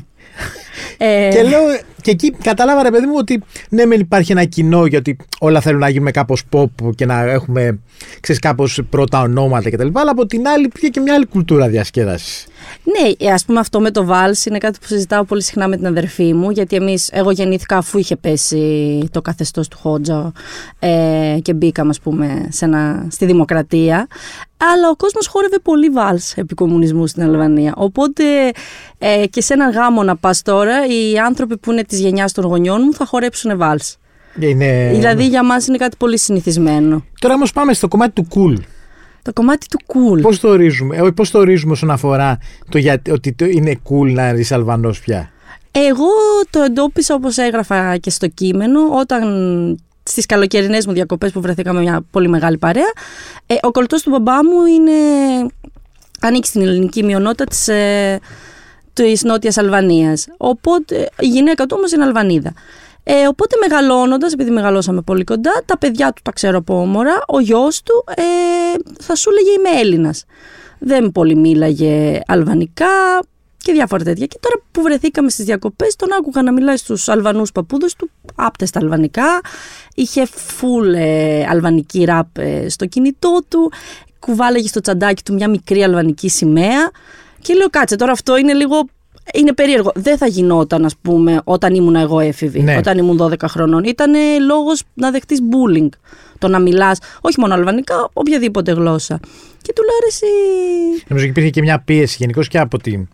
Ε, 0.97 1.29
και 1.31 1.43
λέω, 1.43 1.61
και 2.01 2.11
εκεί 2.11 2.31
κατάλαβα 2.31 2.83
ρε 2.83 2.91
παιδί 2.91 3.05
μου 3.05 3.13
ότι 3.17 3.43
ναι, 3.69 3.85
μεν 3.85 3.99
υπάρχει 3.99 4.31
ένα 4.31 4.43
κοινό 4.43 4.85
γιατί 4.85 5.17
όλα 5.39 5.61
θέλουν 5.61 5.79
να 5.79 5.89
γίνουμε 5.89 6.11
κάπως 6.11 6.43
pop 6.51 6.95
και 6.95 7.05
να 7.05 7.21
έχουμε 7.21 7.79
ξέρεις, 8.19 8.41
κάπως 8.41 8.81
πρώτα 8.89 9.21
ονόματα 9.21 9.69
κτλ. 9.69 9.87
Αλλά 9.93 10.11
από 10.11 10.25
την 10.25 10.47
άλλη 10.47 10.67
πήγε 10.67 10.87
και 10.87 10.99
μια 10.99 11.13
άλλη 11.13 11.25
κουλτούρα 11.25 11.67
διασκέδασης. 11.67 12.47
Ναι, 12.83 13.31
ας 13.31 13.45
πούμε 13.45 13.59
αυτό 13.59 13.79
με 13.79 13.91
το 13.91 14.05
βάλ 14.05 14.35
είναι 14.45 14.57
κάτι 14.57 14.79
που 14.81 14.85
συζητάω 14.87 15.23
πολύ 15.23 15.43
συχνά 15.43 15.67
με 15.67 15.75
την 15.77 15.85
αδερφή 15.85 16.33
μου, 16.33 16.49
γιατί 16.49 16.75
εμείς, 16.75 17.09
εγώ 17.11 17.31
γεννήθηκα 17.31 17.77
αφού 17.77 17.97
είχε 17.97 18.15
πέσει 18.15 18.99
το 19.11 19.21
καθεστώς 19.21 19.67
του 19.67 19.77
Χότζα 19.77 20.31
ε, 20.79 21.37
και 21.41 21.53
μπήκαμε, 21.53 21.89
ας 21.89 21.99
πούμε, 21.99 22.47
σε 22.49 22.65
ένα, 22.65 23.07
στη 23.09 23.25
δημοκρατία. 23.25 24.07
Αλλά 24.73 24.89
ο 24.89 24.95
κόσμος 24.95 25.27
χόρευε 25.27 25.59
πολύ 25.59 25.89
βάλ 25.89 26.19
επί 26.35 26.53
κομμουνισμού 26.53 27.07
στην 27.07 27.23
Αλβανία. 27.23 27.73
Οπότε 27.75 28.23
ε, 28.97 29.25
και 29.29 29.41
σε 29.41 29.53
έναν 29.53 29.71
γάμο 29.71 30.03
να 30.03 30.15
πας 30.15 30.41
τώρα, 30.41 30.85
οι 30.85 31.17
άνθρωποι 31.17 31.57
που 31.57 31.71
είναι 31.71 31.83
της 31.83 31.99
γενιάς 31.99 32.31
των 32.31 32.45
γονιών 32.45 32.81
μου 32.85 32.93
θα 32.93 33.05
χορέψουν 33.05 33.57
βάλ. 33.57 33.79
Είναι... 34.39 34.89
Δηλαδή 34.93 35.27
για 35.27 35.43
μας 35.43 35.67
είναι 35.67 35.77
κάτι 35.77 35.95
πολύ 35.97 36.17
συνηθισμένο. 36.17 37.05
Τώρα 37.19 37.33
όμως 37.33 37.51
πάμε 37.51 37.73
στο 37.73 37.87
κομμάτι 37.87 38.11
του 38.11 38.27
cool. 38.35 38.61
Το 39.21 39.33
κομμάτι 39.33 39.67
του 39.67 39.79
cool. 39.87 40.21
Πώς 40.21 40.39
το 40.39 40.49
ορίζουμε, 40.49 40.97
ε, 40.97 41.09
πώς 41.15 41.31
το 41.31 41.39
ορίζουμε 41.39 41.71
όσον 41.71 41.91
αφορά 41.91 42.37
το 42.69 42.77
γιατί, 42.77 43.11
ότι 43.11 43.33
το 43.33 43.45
είναι 43.45 43.79
cool 43.89 44.13
να 44.13 44.29
είσαι 44.29 44.53
Αλβανός 44.53 44.99
πια; 44.99 45.31
Εγώ 45.71 46.07
το 46.49 46.61
εντόπισα 46.61 47.15
όπως 47.15 47.37
έγραφα 47.37 47.97
και 47.97 48.09
στο 48.09 48.27
κείμενο 48.27 48.79
όταν 48.99 49.23
στις 50.03 50.25
καλοκαιρινές 50.25 50.85
μου 50.85 50.93
διακοπές 50.93 51.31
που 51.31 51.41
βρεθήκαμε 51.41 51.79
μια 51.79 52.01
πολύ 52.11 52.27
μεγάλη 52.27 52.57
παρέα 52.57 52.91
ε, 53.45 53.55
ο 53.61 53.71
κολλητός 53.71 54.01
του 54.01 54.09
μπαμπά 54.09 54.43
μου 54.43 54.65
είναι 54.65 54.91
ανήκει 56.19 56.47
στην 56.47 56.61
ελληνική 56.61 57.03
μειονότητα 57.03 57.43
της, 57.43 57.67
ε, 57.67 58.19
της 58.93 59.23
Νότιας 59.23 59.57
Αλβανίας 59.57 60.27
οπότε 60.37 61.09
η 61.19 61.27
γυναίκα 61.27 61.65
του 61.65 61.75
όμως 61.77 61.91
είναι 61.91 62.03
Αλβανίδα 62.03 62.53
ε, 63.11 63.27
οπότε 63.27 63.55
μεγαλώνοντας, 63.59 64.33
επειδή 64.33 64.51
μεγαλώσαμε 64.51 65.01
πολύ 65.01 65.23
κοντά, 65.23 65.61
τα 65.65 65.77
παιδιά 65.77 66.11
του 66.13 66.21
τα 66.23 66.31
ξέρω 66.31 66.57
από 66.57 66.81
όμορα, 66.81 67.23
ο 67.27 67.39
γιος 67.39 67.83
του 67.83 68.03
ε, 68.15 68.23
θα 68.99 69.15
σου 69.15 69.29
έλεγε 69.29 69.49
Είμαι 69.49 69.79
Έλληνας. 69.79 70.25
Δεν 70.79 71.11
πολύ 71.11 71.35
μίλαγε 71.35 72.21
αλβανικά 72.27 72.87
και 73.57 73.71
διάφορα 73.71 74.03
τέτοια. 74.03 74.25
Και 74.25 74.37
τώρα 74.41 74.55
που 74.71 74.81
βρεθήκαμε 74.81 75.29
στις 75.29 75.45
διακοπές, 75.45 75.95
τον 75.95 76.13
άκουγα 76.13 76.41
να 76.41 76.51
μιλάει 76.51 76.77
στους 76.77 77.09
Αλβανούς 77.09 77.51
παππούδες 77.51 77.95
του, 77.95 78.09
άπτε 78.35 78.65
στα 78.65 78.79
αλβανικά. 78.79 79.41
Είχε 79.95 80.25
φουλ 80.25 80.93
ε, 80.93 81.45
αλβανική 81.49 82.03
ραπ 82.03 82.37
ε, 82.37 82.69
στο 82.69 82.85
κινητό 82.85 83.39
του. 83.47 83.71
Κουβάλαγε 84.19 84.67
στο 84.67 84.81
τσαντάκι 84.81 85.23
του 85.23 85.33
μια 85.33 85.49
μικρή 85.49 85.83
αλβανική 85.83 86.29
σημαία. 86.29 86.91
Και 87.41 87.53
λέω, 87.53 87.69
κάτσε 87.69 87.95
τώρα 87.95 88.11
αυτό 88.11 88.37
είναι 88.37 88.53
λίγο 88.53 88.87
είναι 89.33 89.53
περίεργο. 89.53 89.91
Δεν 89.95 90.17
θα 90.17 90.27
γινόταν, 90.27 90.85
ας 90.85 90.95
πούμε, 91.01 91.41
όταν 91.43 91.73
ήμουν 91.73 91.95
εγώ 91.95 92.19
έφηβη, 92.19 92.61
ναι. 92.61 92.77
όταν 92.77 92.97
ήμουν 92.97 93.17
12 93.21 93.33
χρονών. 93.47 93.83
Ήταν 93.83 94.11
λόγος 94.47 94.83
να 94.93 95.11
δεχτείς 95.11 95.39
bullying. 95.41 95.89
Το 96.37 96.47
να 96.47 96.59
μιλάς, 96.59 96.99
όχι 97.21 97.39
μόνο 97.39 97.53
αλβανικά, 97.53 98.09
οποιαδήποτε 98.13 98.71
γλώσσα. 98.71 99.19
Και 99.69 99.75
του 99.75 99.83
λέω 99.83 99.95
αρέσει. 100.01 100.25
Νομίζω 101.07 101.29
ότι 101.29 101.39
υπήρχε 101.39 101.49
και 101.49 101.61
μια 101.61 101.81
πίεση 101.85 102.15
γενικώς 102.19 102.47
και, 102.47 102.59
από 102.59 102.77
την, 102.77 103.07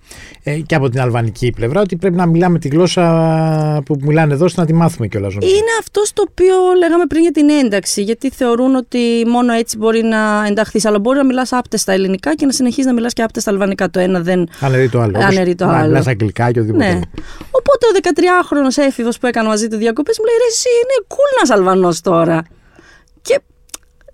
ε, 0.44 0.60
και 0.60 0.76
από 0.76 0.90
την 0.90 1.00
αλβανική 1.00 1.52
πλευρά 1.56 1.82
ότι 1.82 1.96
πρέπει 1.96 2.16
να 2.16 2.26
μιλάμε 2.26 2.60
τη 2.60 2.68
γλώσσα 2.68 3.82
που 3.86 3.98
μιλάνε 4.02 4.34
εδώ, 4.34 4.46
ώστε 4.46 4.62
να 4.62 4.68
τη 4.68 4.74
μάθουμε 4.74 5.08
κιόλας. 5.08 5.34
Είναι 5.34 5.74
αυτό 5.80 6.02
το 6.14 6.24
οποίο 6.30 6.56
λέγαμε 6.78 7.06
πριν 7.06 7.22
για 7.22 7.32
την 7.32 7.50
ένταξη. 7.50 8.02
Γιατί 8.02 8.30
θεωρούν 8.30 8.76
ότι 8.76 9.00
μόνο 9.28 9.54
έτσι 9.54 9.78
μπορεί 9.78 10.02
να 10.04 10.46
ενταχθείς. 10.48 10.86
Αλλά 10.86 11.00
μπορεί 11.00 11.18
να 11.18 11.26
μιλάς 11.26 11.52
άπτεστα 11.52 11.92
ελληνικά 11.92 12.36
και 12.36 12.46
να 12.46 12.52
συνεχίζεις 12.52 12.86
να 12.86 12.94
μιλάς 12.94 13.14
και 13.14 13.22
άπτεστα 13.22 13.52
αλβανικά. 13.52 13.90
Το 13.90 14.00
ένα 14.00 14.20
δεν. 14.20 14.50
Αναιρεί 14.60 14.90
το 14.90 15.00
άλλο. 15.00 15.20
Αναιρεί 15.20 15.56
το 15.56 15.66
άλλο. 15.66 15.78
Να 15.78 15.86
μιλάς 15.86 16.08
αγγλικά 16.08 16.52
και 16.52 16.60
οτιδήποτε. 16.60 16.94
Ναι. 16.94 17.00
Οπότε 17.52 17.86
ο 17.86 17.92
13χρονο 18.02 18.84
έφηβος 18.84 19.18
που 19.18 19.28
έκανε 19.28 19.48
μαζί 19.48 19.68
του 19.68 19.78
διακοπές 19.78 20.20
μου 20.20 20.26
λέει: 20.26 20.36
Ρε, 20.38 20.48
εσύ 20.52 20.70
είναι 20.82 21.06
cool 21.08 21.48
να 21.48 21.56
Αλβανός 21.56 22.02
τώρα. 22.02 22.44
Και 23.22 23.40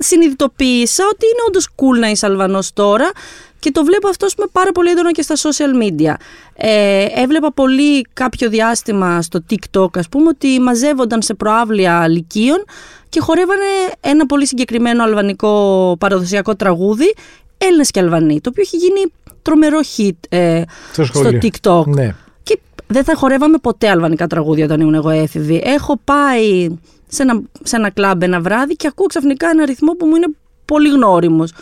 συνειδητοποίησα 0.02 1.04
ότι 1.14 1.26
είναι 1.26 1.44
όντως 1.48 1.68
cool 1.76 2.00
να 2.00 2.08
είσαι 2.10 2.26
Αλβανός 2.26 2.74
τώρα 2.74 3.12
Και 3.60 3.72
το 3.72 3.84
βλέπω 3.84 4.08
αυτό 4.08 4.28
με 4.38 4.46
πάρα 4.52 4.72
πολύ 4.72 4.90
έντονα 4.90 5.12
και 5.12 5.22
στα 5.22 5.36
social 5.36 5.84
media. 5.84 6.14
Ε, 6.56 7.06
έβλεπα 7.16 7.52
πολύ 7.52 8.08
κάποιο 8.14 8.50
διάστημα 8.50 9.22
στο 9.22 9.44
TikTok, 9.50 9.98
ας 9.98 10.10
πούμε, 10.10 10.28
ότι 10.28 10.60
μαζεύονταν 10.60 11.22
σε 11.22 11.34
προάβλια 11.34 12.08
λυκείων 12.08 12.66
και 13.10 13.20
χορεύανε 13.20 13.66
ένα 14.00 14.26
πολύ 14.26 14.48
συγκεκριμένο 14.48 15.04
αλβανικό 15.04 15.96
παραδοσιακό 16.00 16.56
τραγούδι, 16.56 17.14
Έλληνες 17.58 17.92
και 17.92 18.00
Αλβανοί, 18.00 18.42
το 18.42 18.50
οποίο 18.50 18.64
έχει 18.66 18.78
γίνει 18.78 19.12
τρομερό 19.42 19.80
hit 19.98 20.18
ε, 20.30 20.62
στο, 20.92 21.30
TikTok. 21.42 21.86
Ναι. 21.86 22.16
Και 22.44 22.60
δεν 22.88 23.04
θα 23.04 23.16
χορεύαμε 23.16 23.58
ποτέ 23.58 23.90
αλβανικά 23.90 24.28
τραγούδια 24.28 24.66
όταν 24.66 24.80
ήμουν 24.80 24.94
εγώ 24.94 25.10
έφηβη. 25.10 25.62
Έχω 25.66 26.00
πάει 26.04 26.70
σε 27.12 27.22
ένα, 27.22 27.42
σε 27.64 27.76
ένα 27.76 27.90
κλαμπ 27.90 28.24
ένα 28.24 28.42
βράδυ 28.42 28.76
και 28.76 28.88
ακούω 28.88 29.06
ξαφνικά 29.06 29.50
ένα 29.50 29.66
ρυθμό 29.66 29.94
που 29.94 30.06
μου 30.06 30.16
είναι 30.16 30.28
πολύ 30.66 30.90
γνώριμος. 30.90 31.54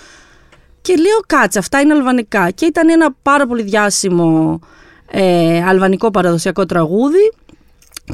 Και 0.81 0.95
λέω 0.95 1.19
κάτσε, 1.27 1.59
αυτά 1.59 1.79
είναι 1.79 1.93
αλβανικά. 1.93 2.49
Και 2.49 2.65
ήταν 2.65 2.89
ένα 2.89 3.15
πάρα 3.21 3.47
πολύ 3.47 3.61
διάσημο 3.61 4.59
ε, 5.11 5.63
αλβανικό 5.63 6.11
παραδοσιακό 6.11 6.65
τραγούδι 6.65 7.31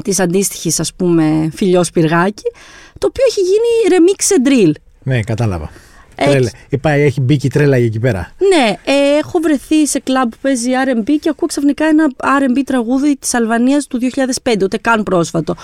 της 0.02 0.20
αντίστοιχης, 0.20 0.80
ας 0.80 0.94
πούμε, 0.94 1.50
φιλιός 1.54 1.90
πυργάκι, 1.90 2.50
το 2.98 3.06
οποίο 3.06 3.24
έχει 3.28 3.40
γίνει 3.40 3.96
remix 3.96 4.36
and 4.36 4.48
drill. 4.48 4.72
Ναι, 5.02 5.22
κατάλαβα. 5.22 5.70
Τρέλα. 6.14 6.50
Έχει 6.82 7.20
μπει 7.20 7.36
και 7.36 7.46
η 7.46 7.50
τρέλα 7.50 7.76
εκεί 7.76 7.98
πέρα. 7.98 8.32
Ναι, 8.38 8.72
ε, 8.84 9.18
έχω 9.18 9.38
βρεθεί 9.38 9.86
σε 9.86 9.98
κλαμπ 9.98 10.30
που 10.30 10.36
παίζει 10.40 10.70
RB 10.86 11.10
και 11.20 11.28
ακούω 11.28 11.48
ξαφνικά 11.48 11.84
ένα 11.84 12.06
RB 12.18 12.60
τραγούδι 12.64 13.16
της 13.16 13.34
Αλβανίας 13.34 13.86
του 13.86 13.98
2005, 14.42 14.62
ούτε 14.62 14.76
καν 14.78 15.02
πρόσφατο. 15.02 15.54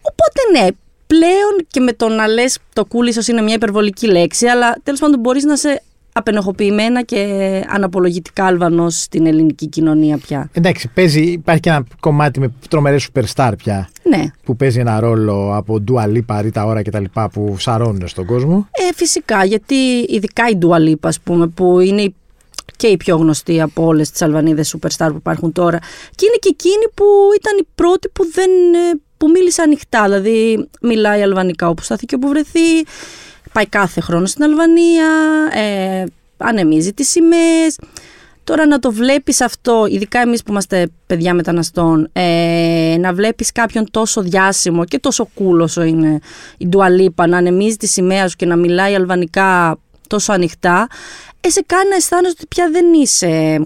Οπότε 0.00 0.60
ναι, 0.60 0.66
πλέον 1.06 1.66
και 1.68 1.80
με 1.80 1.92
το 1.92 2.08
να 2.08 2.26
λες 2.26 2.58
το 2.72 2.86
cool 2.88 3.08
ίσω 3.08 3.32
είναι 3.32 3.42
μια 3.42 3.54
υπερβολική 3.54 4.06
λέξη, 4.06 4.46
αλλά 4.46 4.76
τέλος 4.82 5.00
πάντων 5.00 5.20
μπορείς 5.20 5.44
να 5.44 5.56
σε 5.56 5.82
απενοχοποιημένα 6.12 7.02
και 7.02 7.20
αναπολογητικά 7.68 8.44
Αλβανό 8.44 8.90
στην 8.90 9.26
ελληνική 9.26 9.66
κοινωνία 9.66 10.18
πια. 10.18 10.50
Εντάξει, 10.52 10.90
παίζει, 10.94 11.20
υπάρχει 11.20 11.60
και 11.60 11.68
ένα 11.68 11.84
κομμάτι 12.00 12.40
με 12.40 12.52
τρομερές 12.68 13.08
superstar 13.12 13.52
πια. 13.56 13.88
Ναι. 14.02 14.24
Που 14.44 14.56
παίζει 14.56 14.80
ένα 14.80 15.00
ρόλο 15.00 15.56
από 15.56 15.84
Dua 15.88 16.04
Lipa, 16.04 16.42
Rita 16.42 16.66
Ora 16.66 16.80
κτλ. 16.84 17.04
που 17.32 17.56
σαρώνουν 17.58 18.08
στον 18.08 18.26
κόσμο. 18.26 18.68
Ε, 18.70 18.94
φυσικά, 18.94 19.44
γιατί 19.44 19.74
ειδικά 20.08 20.48
η 20.48 20.58
Dua 20.62 20.90
Lipa, 20.90 21.06
ας 21.08 21.20
πούμε, 21.20 21.46
που 21.46 21.80
είναι 21.80 22.14
και 22.76 22.86
η 22.86 22.96
πιο 22.96 23.16
γνωστή 23.16 23.60
από 23.60 23.84
όλες 23.84 24.10
τις 24.10 24.22
Αλβανίδες 24.22 24.76
superstar 24.76 25.08
που 25.08 25.16
υπάρχουν 25.16 25.52
τώρα. 25.52 25.78
Και 26.14 26.26
είναι 26.26 26.36
και 26.40 26.48
εκείνη 26.48 26.86
που 26.94 27.04
ήταν 27.38 27.58
η 27.60 27.66
πρώτη 27.74 28.08
που, 28.08 28.30
δεν, 28.32 28.50
ε, 28.74 29.00
που 29.16 29.28
μίλησε 29.28 29.62
ανοιχτά. 29.62 30.02
Δηλαδή, 30.02 30.68
μιλάει 30.80 31.22
αλβανικά 31.22 31.68
όπου 31.68 31.82
στάθηκε 31.82 32.14
όπου 32.14 32.28
βρεθεί 32.28 32.84
πάει 33.56 33.66
κάθε 33.66 34.00
χρόνο 34.00 34.26
στην 34.26 34.44
Αλβανία, 34.44 35.08
ε, 35.52 36.04
ανεμίζει 36.36 36.92
τις 36.92 37.08
σημαίες. 37.10 37.78
Τώρα 38.44 38.66
να 38.66 38.78
το 38.78 38.92
βλέπεις 38.92 39.40
αυτό, 39.40 39.86
ειδικά 39.90 40.20
εμείς 40.20 40.42
που 40.42 40.50
είμαστε 40.50 40.88
παιδιά 41.06 41.34
μεταναστών, 41.34 42.08
ε, 42.12 42.96
να 42.98 43.12
βλέπεις 43.12 43.52
κάποιον 43.52 43.90
τόσο 43.90 44.22
διάσημο 44.22 44.84
και 44.84 44.98
τόσο 44.98 45.28
cool 45.38 45.60
όσο 45.60 45.82
είναι 45.82 46.18
η 46.58 46.66
Ντουαλίπα, 46.66 47.26
να 47.26 47.36
ανεμίζει 47.36 47.76
τη 47.76 47.86
σημαία 47.86 48.28
σου 48.28 48.36
και 48.36 48.46
να 48.46 48.56
μιλάει 48.56 48.94
αλβανικά 48.94 49.78
τόσο 50.06 50.32
ανοιχτά, 50.32 50.86
ε, 51.40 51.48
σε 51.50 51.62
κάνει 51.66 51.88
να 51.88 51.96
αισθάνεσαι 51.96 52.34
ότι 52.36 52.46
πια 52.46 52.68
δεν 52.70 52.92
είσαι 52.92 53.64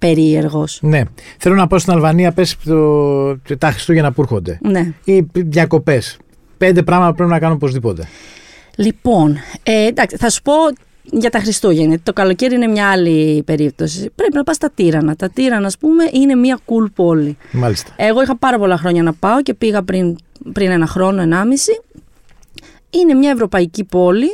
περίεργος. 0.00 0.78
Ναι. 0.82 1.02
Θέλω 1.38 1.54
να 1.54 1.66
πω 1.66 1.78
στην 1.78 1.92
Αλβανία, 1.92 2.32
πες 2.32 2.56
το, 2.64 3.36
τα 3.58 3.70
Χριστούγεννα 3.70 4.12
που 4.12 4.20
έρχονται. 4.22 4.58
Ναι. 4.62 4.92
Ή 5.04 5.26
διακοπές. 5.32 6.18
Πέντε 6.58 6.82
πράγματα 6.82 7.14
πρέπει 7.14 7.30
να 7.30 7.38
κάνω 7.38 7.54
οπωσδήποτε. 7.54 8.08
Λοιπόν, 8.76 9.36
ε, 9.62 9.86
εντάξει, 9.86 10.16
θα 10.16 10.30
σου 10.30 10.42
πω 10.42 10.52
για 11.02 11.30
τα 11.30 11.38
Χριστούγεννα. 11.38 11.96
Το 12.02 12.12
καλοκαίρι 12.12 12.54
είναι 12.54 12.66
μια 12.66 12.90
άλλη 12.90 13.42
περίπτωση. 13.42 14.10
Πρέπει 14.14 14.36
να 14.36 14.44
πας 14.44 14.56
στα 14.56 14.70
Τύρανα. 14.74 15.16
Τα 15.16 15.28
Τύρανα, 15.28 15.66
ας 15.66 15.78
πούμε, 15.78 16.04
είναι 16.12 16.34
μια 16.34 16.58
cool 16.66 16.90
πόλη. 16.94 17.36
Μάλιστα. 17.52 17.92
Εγώ 17.96 18.22
είχα 18.22 18.36
πάρα 18.36 18.58
πολλά 18.58 18.76
χρόνια 18.76 19.02
να 19.02 19.12
πάω 19.12 19.42
και 19.42 19.54
πήγα 19.54 19.82
πριν, 19.82 20.16
πριν 20.52 20.70
ένα 20.70 20.86
χρόνο, 20.86 21.22
ενάμιση. 21.22 21.80
Είναι 22.90 23.14
μια 23.14 23.30
ευρωπαϊκή 23.30 23.84
πόλη. 23.84 24.28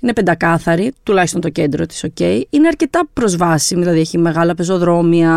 Είναι 0.00 0.12
πεντακάθαρη, 0.12 0.92
τουλάχιστον 1.02 1.40
το 1.40 1.48
κέντρο 1.48 1.86
της, 1.86 2.04
ok. 2.06 2.42
Είναι 2.50 2.66
αρκετά 2.66 3.00
προσβάσιμη, 3.12 3.80
δηλαδή 3.80 4.00
έχει 4.00 4.18
μεγάλα 4.18 4.54
πεζοδρόμια, 4.54 5.32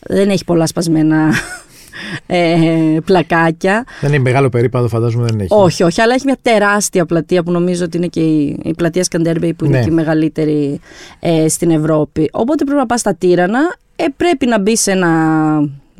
δεν 0.00 0.30
έχει 0.30 0.44
πολλά 0.44 0.66
σπασμένα 0.66 1.32
ε, 2.26 2.96
πλακάκια. 3.04 3.84
Δεν 4.00 4.12
είναι 4.12 4.22
μεγάλο 4.22 4.48
περίπατο, 4.48 4.88
φαντάζομαι 4.88 5.26
δεν 5.26 5.40
έχει. 5.40 5.48
Όχι, 5.50 5.82
όχι, 5.82 6.00
αλλά 6.00 6.14
έχει 6.14 6.24
μια 6.24 6.38
τεράστια 6.42 7.06
πλατεία 7.06 7.42
που 7.42 7.50
νομίζω 7.50 7.84
ότι 7.84 7.96
είναι 7.96 8.06
και 8.06 8.20
η, 8.20 8.60
η 8.62 8.74
πλατεία 8.74 9.04
Σκαντέρμπεϊ 9.04 9.54
που 9.54 9.64
είναι 9.64 9.76
ναι. 9.78 9.84
και 9.84 9.90
η 9.90 9.94
μεγαλύτερη 9.94 10.80
ε, 11.20 11.48
στην 11.48 11.70
Ευρώπη. 11.70 12.28
Οπότε 12.32 12.64
πρέπει 12.64 12.80
να 12.80 12.86
πας 12.86 13.00
στα 13.00 13.14
Τύρανα. 13.14 13.76
Ε, 13.96 14.04
πρέπει 14.16 14.46
να 14.46 14.60
μπει 14.60 14.76
σε 14.76 14.90
ένα 14.90 15.10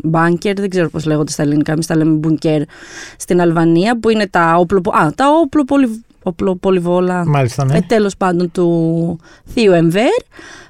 μπάνκερ, 0.02 0.54
δεν 0.54 0.70
ξέρω 0.70 0.90
πώς 0.90 1.04
λέγονται 1.04 1.30
στα 1.30 1.42
ελληνικά, 1.42 1.72
εμείς 1.72 1.86
τα 1.86 1.96
λέμε 1.96 2.10
μπουνκέρ 2.10 2.62
στην 3.16 3.40
Αλβανία, 3.40 3.98
που 4.00 4.08
είναι 4.08 4.26
τα 4.26 4.56
όπλο, 4.56 4.82
α, 4.90 5.12
τα 5.14 5.24
όπλο 5.42 5.64
πολυβόλα, 6.60 7.26
Μάλιστα, 7.26 7.64
ναι. 7.64 7.76
ε, 7.76 7.80
τέλος 7.80 8.16
πάντων 8.16 8.50
του 8.50 9.18
Θείου 9.44 9.72
Εμβέρ. 9.72 10.10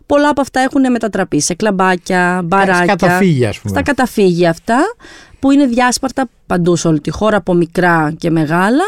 Πολλά 0.07 0.29
από 0.29 0.41
αυτά 0.41 0.61
έχουν 0.61 0.91
μετατραπεί 0.91 1.41
σε 1.41 1.55
κλαμπάκια, 1.55 2.41
μπαράκια. 2.45 2.75
Στα 2.75 2.85
καταφύγια, 2.85 3.49
ας 3.49 3.59
πούμε. 3.59 3.75
Στα 3.75 3.83
καταφύγια 3.83 4.51
αυτά, 4.51 4.79
που 5.39 5.51
είναι 5.51 5.67
διάσπαρτα 5.67 6.29
παντού 6.47 6.77
σε 6.77 6.89
όλη 6.89 7.01
τη 7.01 7.11
χώρα, 7.11 7.37
από 7.37 7.55
μικρά 7.55 8.13
και 8.19 8.31
μεγάλα. 8.31 8.85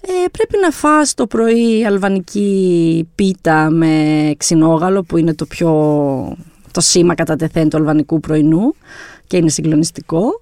Ε, 0.00 0.28
πρέπει 0.32 0.56
να 0.62 0.70
φας 0.70 1.14
το 1.14 1.26
πρωί 1.26 1.84
αλβανική 1.86 3.08
πίτα 3.14 3.70
με 3.70 4.34
ξινόγαλο, 4.36 5.02
που 5.02 5.16
είναι 5.16 5.34
το 5.34 5.46
πιο 5.46 5.70
το 6.70 6.80
σήμα 6.80 7.14
κατά 7.14 7.36
τεθέν 7.36 7.68
του 7.68 7.76
αλβανικού 7.76 8.20
πρωινού 8.20 8.74
και 9.26 9.36
είναι 9.36 9.48
συγκλονιστικό. 9.48 10.40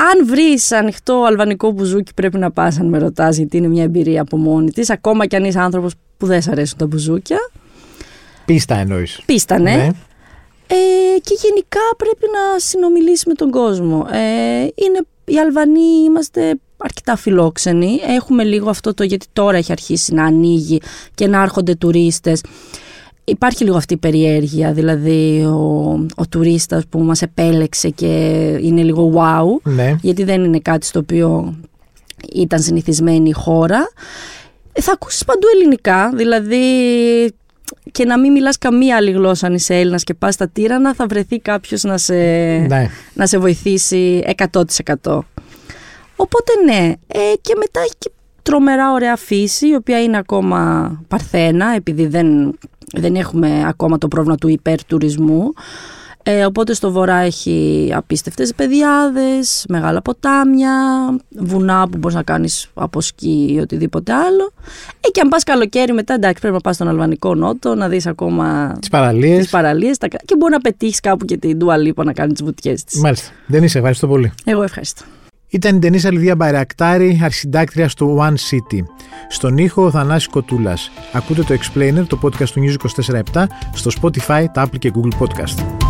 Αν 0.00 0.26
βρεις 0.26 0.72
ανοιχτό 0.72 1.24
αλβανικό 1.26 1.70
μπουζούκι, 1.70 2.14
πρέπει 2.14 2.38
να 2.38 2.50
πας, 2.50 2.78
αν 2.78 2.88
με 2.88 2.98
ρωτάς, 2.98 3.36
γιατί 3.36 3.56
είναι 3.56 3.68
μια 3.68 3.82
εμπειρία 3.82 4.20
από 4.20 4.36
μόνη 4.36 4.70
της. 4.70 4.90
Ακόμα 4.90 5.26
κι 5.26 5.36
αν 5.36 5.44
είσαι 5.44 5.60
άνθρωπος 5.60 5.92
που 6.16 6.26
δεν 6.26 6.42
σ' 6.42 6.48
αρέσουν 6.48 6.78
τα 6.78 6.86
μπουζούκια. 6.86 7.38
Πίστα 8.44 8.74
εννοείς. 8.74 9.20
Πίστα, 9.26 9.58
ναι. 9.58 9.76
ναι. 9.76 9.90
Ε, 10.66 11.18
και 11.22 11.36
γενικά 11.42 11.80
πρέπει 11.96 12.26
να 12.32 12.58
συνομιλήσει 12.58 13.28
με 13.28 13.34
τον 13.34 13.50
κόσμο. 13.50 14.06
Ε, 14.10 14.18
είναι, 14.60 15.00
οι 15.24 15.38
Αλβανοί 15.38 16.04
είμαστε 16.04 16.54
αρκετά 16.76 17.16
φιλόξενοι. 17.16 18.00
Έχουμε 18.06 18.44
λίγο 18.44 18.70
αυτό 18.70 18.94
το 18.94 19.02
γιατί 19.04 19.26
τώρα 19.32 19.56
έχει 19.56 19.72
αρχίσει 19.72 20.14
να 20.14 20.24
ανοίγει 20.24 20.80
και 21.14 21.26
να 21.26 21.42
έρχονται 21.42 21.74
τουρίστες. 21.74 22.40
Υπάρχει 23.28 23.64
λίγο 23.64 23.76
αυτή 23.76 23.94
η 23.94 23.96
περιέργεια, 23.96 24.72
δηλαδή 24.72 25.44
ο, 25.44 26.06
ο 26.16 26.26
τουρίστας 26.28 26.86
που 26.86 26.98
μας 26.98 27.22
επέλεξε 27.22 27.88
και 27.88 28.06
είναι 28.60 28.82
λίγο 28.82 29.12
wow, 29.16 29.70
ναι. 29.72 29.96
γιατί 30.00 30.24
δεν 30.24 30.44
είναι 30.44 30.58
κάτι 30.58 30.86
στο 30.86 30.98
οποίο 30.98 31.54
ήταν 32.32 32.60
συνηθισμένη 32.60 33.28
η 33.28 33.32
χώρα. 33.32 33.88
Ε, 34.72 34.80
θα 34.80 34.92
ακούσεις 34.92 35.24
παντού 35.24 35.46
ελληνικά, 35.54 36.12
δηλαδή 36.14 36.58
και 37.92 38.04
να 38.04 38.18
μην 38.18 38.32
μιλάς 38.32 38.58
καμία 38.58 38.96
άλλη 38.96 39.10
γλώσσα 39.10 39.46
αν 39.46 39.54
είσαι 39.54 39.74
Έλληνας 39.74 40.04
και 40.04 40.14
πας 40.14 40.34
στα 40.34 40.48
τύρανα 40.48 40.94
θα 40.94 41.06
βρεθεί 41.06 41.38
κάποιος 41.38 41.82
να 41.82 41.98
σε, 41.98 42.14
ναι. 42.14 42.90
να 43.14 43.26
σε 43.26 43.38
βοηθήσει 43.38 44.22
100%. 44.52 45.18
Οπότε 46.16 46.52
ναι, 46.64 46.92
ε, 47.06 47.18
και 47.40 47.54
μετά 47.56 47.80
έχει 47.80 47.94
και 47.98 48.10
τρομερά 48.48 48.92
ωραία 48.92 49.16
φύση 49.16 49.68
η 49.68 49.74
οποία 49.74 50.02
είναι 50.02 50.16
ακόμα 50.16 50.90
παρθένα 51.08 51.74
επειδή 51.74 52.06
δεν, 52.06 52.58
δεν 52.92 53.14
έχουμε 53.14 53.64
ακόμα 53.66 53.98
το 53.98 54.08
πρόβλημα 54.08 54.36
του 54.36 54.48
υπερτουρισμού. 54.48 55.52
Ε, 56.22 56.44
οπότε 56.44 56.74
στο 56.74 56.90
βορρά 56.90 57.16
έχει 57.16 57.90
απίστευτες 57.94 58.54
πεδιάδες, 58.54 59.64
μεγάλα 59.68 60.02
ποτάμια, 60.02 60.72
βουνά 61.28 61.88
που 61.88 61.98
μπορείς 61.98 62.16
να 62.16 62.22
κάνεις 62.22 62.70
από 62.74 63.00
σκι 63.00 63.52
ή 63.52 63.58
οτιδήποτε 63.58 64.12
άλλο. 64.12 64.52
Ε, 65.00 65.08
και 65.08 65.20
αν 65.20 65.28
πας 65.28 65.44
καλοκαίρι 65.44 65.92
μετά, 65.92 66.14
εντάξει, 66.14 66.40
πρέπει 66.40 66.54
να 66.54 66.60
πας 66.60 66.74
στον 66.74 66.88
Αλβανικό 66.88 67.34
Νότο, 67.34 67.74
να 67.74 67.88
δεις 67.88 68.06
ακόμα 68.06 68.76
τις 68.80 68.88
παραλίες, 68.88 69.38
τις 69.38 69.50
παραλίες 69.50 69.98
τα... 69.98 70.08
και 70.08 70.36
μπορεί 70.38 70.52
να 70.52 70.60
πετύχεις 70.60 71.00
κάπου 71.00 71.24
και 71.24 71.36
την 71.36 71.58
Ντουαλίπα 71.58 72.04
να 72.04 72.12
κάνεις 72.12 72.32
τις 72.32 72.42
βουτιές 72.44 72.84
της. 72.84 73.00
Μάλιστα. 73.00 73.30
Δεν 73.46 73.62
είσαι, 73.62 73.78
ευχαριστώ 73.78 74.06
πολύ. 74.06 74.32
Εγώ 74.44 74.62
ευχαριστώ. 74.62 75.04
Ήταν 75.50 75.76
η 75.76 75.78
Τενίσα 75.78 76.12
Λιβία 76.12 76.36
Μπαϊρακτάρη, 76.36 77.20
αρχισυντάκτρια 77.22 77.88
στο 77.88 78.18
One 78.20 78.34
City. 78.34 78.82
Στον 79.28 79.58
ήχο 79.58 79.84
ο 79.84 79.90
Θανάσης 79.90 80.28
Κοτούλας. 80.28 80.90
Ακούτε 81.12 81.42
το 81.42 81.54
Explainer, 81.54 82.04
το 82.06 82.18
podcast 82.22 82.48
του 82.48 82.60
News 82.60 82.74
24-7, 83.34 83.44
στο 83.74 83.90
Spotify, 84.00 84.44
τα 84.52 84.66
Apple 84.66 84.78
και 84.78 84.92
Google 84.94 85.18
Podcast. 85.18 85.87